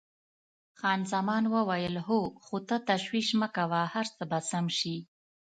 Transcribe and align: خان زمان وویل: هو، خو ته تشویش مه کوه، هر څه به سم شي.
خان 0.79 1.01
زمان 1.13 1.43
وویل: 1.55 1.95
هو، 2.07 2.19
خو 2.43 2.55
ته 2.67 2.75
تشویش 2.89 3.27
مه 3.39 3.47
کوه، 3.55 3.81
هر 3.93 4.05
څه 4.15 4.23
به 4.29 4.39
سم 4.49 4.65
شي. 4.79 4.95